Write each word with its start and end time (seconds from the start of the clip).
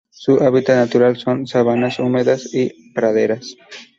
Su 0.09 0.41
hábitat 0.41 0.77
natural 0.77 1.15
son: 1.15 1.45
sabanas 1.45 1.99
húmedas 1.99 2.55
y 2.55 2.91
praderas. 2.93 3.55